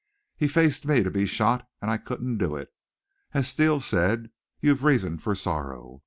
He 0.35 0.47
faced 0.47 0.87
me 0.87 1.03
to 1.03 1.11
be 1.11 1.27
shot, 1.27 1.69
and 1.79 1.91
I 1.91 1.99
couldn't 1.99 2.39
do 2.39 2.55
it. 2.55 2.73
As 3.35 3.47
Steele 3.47 3.79
said, 3.81 4.31
you've 4.59 4.83
reason 4.83 5.19
for 5.19 5.35
sorrow. 5.35 5.99